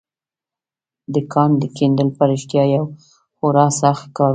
د 1.13 1.15
کان 1.33 1.51
کیندل 1.77 2.07
په 2.17 2.23
رښتيا 2.31 2.63
يو 2.75 2.85
خورا 3.37 3.65
سخت 3.81 4.05
کار 4.17 4.27
و. 4.29 4.29